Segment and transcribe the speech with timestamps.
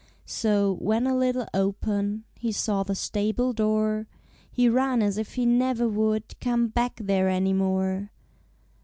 [0.25, 4.07] So, when a little open He saw the stable door,
[4.49, 8.09] He ran as if he never would Come back there any more.